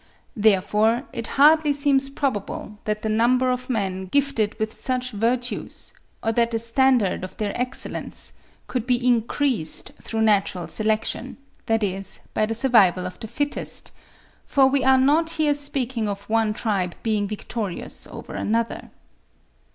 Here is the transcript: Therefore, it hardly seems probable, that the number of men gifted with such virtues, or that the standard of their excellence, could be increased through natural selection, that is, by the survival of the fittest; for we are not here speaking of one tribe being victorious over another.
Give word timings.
Therefore, 0.35 1.03
it 1.13 1.27
hardly 1.37 1.71
seems 1.71 2.09
probable, 2.09 2.79
that 2.85 3.03
the 3.03 3.07
number 3.07 3.51
of 3.51 3.69
men 3.69 4.05
gifted 4.05 4.57
with 4.57 4.73
such 4.73 5.11
virtues, 5.11 5.93
or 6.23 6.31
that 6.31 6.49
the 6.49 6.57
standard 6.57 7.23
of 7.23 7.37
their 7.37 7.55
excellence, 7.55 8.33
could 8.65 8.87
be 8.87 9.05
increased 9.05 9.91
through 10.01 10.23
natural 10.23 10.65
selection, 10.65 11.37
that 11.67 11.83
is, 11.83 12.19
by 12.33 12.47
the 12.47 12.55
survival 12.55 13.05
of 13.05 13.19
the 13.19 13.27
fittest; 13.27 13.91
for 14.43 14.65
we 14.65 14.83
are 14.83 14.97
not 14.97 15.33
here 15.33 15.53
speaking 15.53 16.09
of 16.09 16.27
one 16.27 16.51
tribe 16.51 16.95
being 17.03 17.27
victorious 17.27 18.07
over 18.07 18.33
another. 18.33 18.89